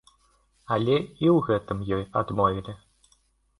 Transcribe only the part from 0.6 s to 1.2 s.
Але і